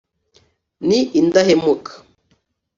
[0.87, 1.91] ni indahemuka